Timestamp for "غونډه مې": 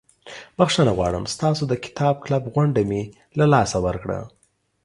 2.53-3.01